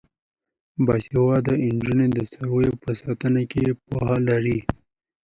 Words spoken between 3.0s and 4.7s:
ساتنه کې پوهه لري.